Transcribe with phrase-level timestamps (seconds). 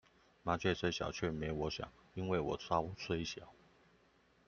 [0.41, 3.53] 麻雀雖小卻沒我小，因為我超雖小